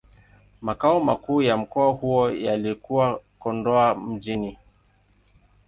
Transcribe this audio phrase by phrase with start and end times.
[0.61, 4.57] Makao makuu ya mkoa huo yalikuwa Kondoa Mjini.